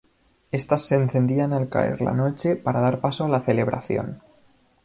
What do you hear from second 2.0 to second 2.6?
la noche,